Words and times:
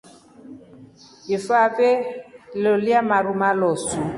Ifuve 1.35 1.89
lelya 2.63 2.99
maru 3.09 3.33
malosu. 3.41 3.99